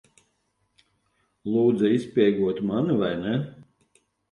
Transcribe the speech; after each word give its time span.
Lūdza 1.51 1.93
izspiegot 1.99 2.65
mani, 2.73 2.99
vai 3.05 3.15
ne? 3.23 3.39